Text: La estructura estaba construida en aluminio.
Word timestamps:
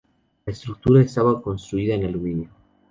La 0.47 0.51
estructura 0.53 0.99
estaba 1.03 1.39
construida 1.43 1.93
en 1.93 2.05
aluminio. 2.05 2.49